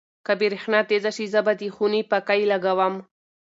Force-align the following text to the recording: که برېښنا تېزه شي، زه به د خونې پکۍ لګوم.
که 0.25 0.33
برېښنا 0.41 0.79
تېزه 0.89 1.11
شي، 1.15 1.25
زه 1.33 1.39
به 1.45 1.53
د 1.59 1.63
خونې 1.75 2.01
پکۍ 2.11 2.41
لګوم. 2.51 2.93